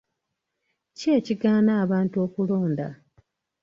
Ki 0.97 1.07
ekigaana 1.19 1.71
abantu 1.83 2.15
okulonda? 2.25 2.87